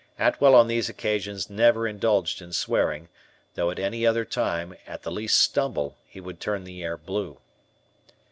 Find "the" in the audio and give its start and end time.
5.03-5.11, 6.63-6.81